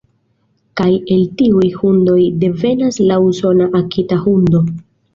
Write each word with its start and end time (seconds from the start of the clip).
Kaj 0.81 0.87
el 1.15 1.21
tiuj 1.41 1.69
hundoj 1.83 2.17
devenas 2.47 3.01
la 3.13 3.23
usona 3.31 3.71
akita-hundo. 3.85 4.69